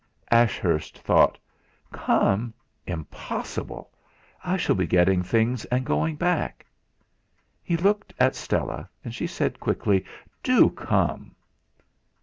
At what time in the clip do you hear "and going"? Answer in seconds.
5.65-6.15